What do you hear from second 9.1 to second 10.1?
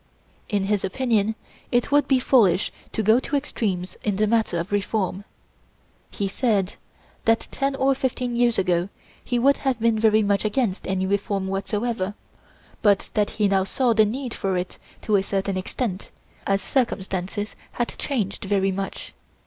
he would have been